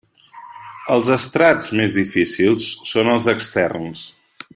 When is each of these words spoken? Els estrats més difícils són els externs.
Els 0.95 1.11
estrats 1.15 1.69
més 1.81 1.97
difícils 1.99 2.71
són 2.93 3.13
els 3.17 3.29
externs. 3.35 4.03